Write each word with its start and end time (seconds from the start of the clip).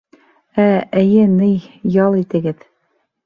Ә, 0.63 0.63
эйе, 1.01 1.27
ни, 1.33 1.51
ял 1.97 2.19
итегеҙ. 2.23 2.65